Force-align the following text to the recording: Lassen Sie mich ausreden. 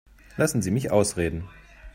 Lassen 0.35 0.63
Sie 0.63 0.71
mich 0.71 0.89
ausreden. 0.89 1.47